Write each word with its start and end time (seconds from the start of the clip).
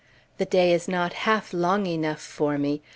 The 0.39 0.45
day 0.45 0.73
is 0.73 0.87
not 0.87 1.13
half 1.29 1.53
long 1.53 1.85
enough 1.85 2.21
for 2.21 2.57
me. 2.57 2.81